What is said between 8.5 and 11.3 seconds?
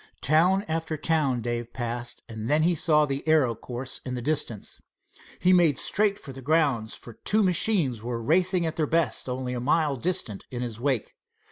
at their best only a mile distance in his wake.